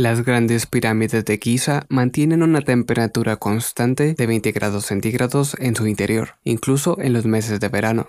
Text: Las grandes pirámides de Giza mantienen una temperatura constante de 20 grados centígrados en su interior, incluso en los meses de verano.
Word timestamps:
Las 0.00 0.24
grandes 0.24 0.66
pirámides 0.66 1.24
de 1.24 1.40
Giza 1.42 1.84
mantienen 1.88 2.44
una 2.44 2.60
temperatura 2.60 3.34
constante 3.34 4.14
de 4.14 4.26
20 4.28 4.52
grados 4.52 4.86
centígrados 4.86 5.56
en 5.58 5.74
su 5.74 5.88
interior, 5.88 6.36
incluso 6.44 7.00
en 7.00 7.12
los 7.14 7.26
meses 7.26 7.58
de 7.58 7.68
verano. 7.68 8.06